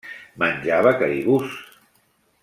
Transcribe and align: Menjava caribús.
Menjava 0.43 0.93
caribús. 1.01 1.53